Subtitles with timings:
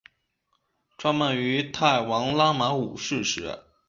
[0.97, 3.59] 创办于泰王拉玛五世时。